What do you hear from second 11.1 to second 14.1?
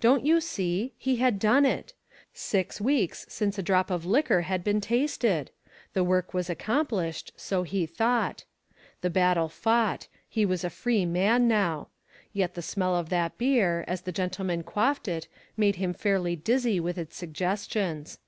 8 ONE COMMONPLACE DAY. man now. Yet the smell of' that beer, as